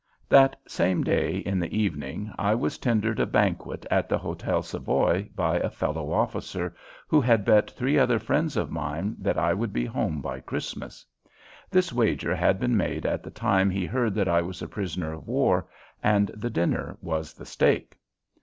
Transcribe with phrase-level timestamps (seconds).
[0.29, 5.29] That same day, in the evening, I was tendered a banquet at the Hotel Savoy
[5.35, 6.73] by a fellow officer
[7.07, 11.05] who had bet three other friends of mine that I would be home by Christmas.
[11.69, 15.13] This wager had been made at the time he heard that I was a prisoner
[15.13, 15.67] of war,
[16.01, 17.99] and the dinner was the stake.